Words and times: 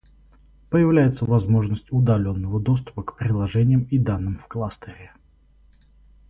Появляется 0.71 1.25
возможность 1.25 1.91
удаленного 1.91 2.59
доступа 2.59 3.03
к 3.03 3.17
приложениям 3.17 3.83
и 3.83 3.99
данным 3.99 4.39
в 4.39 4.47
кластере 4.47 5.11